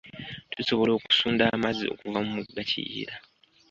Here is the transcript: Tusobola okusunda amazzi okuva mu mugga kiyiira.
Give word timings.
Tusobola 0.53 0.91
okusunda 0.95 1.43
amazzi 1.55 1.85
okuva 1.93 2.19
mu 2.25 2.31
mugga 2.35 2.61
kiyiira. 2.69 3.15